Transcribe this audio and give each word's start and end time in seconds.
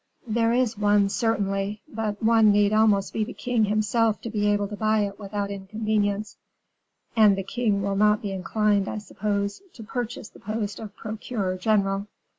"There 0.25 0.51
is 0.51 0.79
one, 0.79 1.09
certainly, 1.09 1.83
but 1.87 2.23
one 2.23 2.51
need 2.51 2.69
be 2.69 2.73
almost 2.75 3.13
the 3.13 3.23
king 3.33 3.65
himself 3.65 4.19
to 4.21 4.31
be 4.31 4.47
able 4.47 4.67
to 4.69 4.75
buy 4.75 5.01
it 5.01 5.19
without 5.19 5.51
inconvenience; 5.51 6.37
and 7.15 7.35
the 7.37 7.43
king 7.43 7.83
will 7.83 7.95
not 7.95 8.19
be 8.23 8.31
inclined, 8.31 8.87
I 8.87 8.97
suppose, 8.97 9.61
to 9.75 9.83
purchase 9.83 10.29
the 10.29 10.39
post 10.39 10.79
of 10.79 10.95
procureur 10.95 11.55
general." 11.55 12.07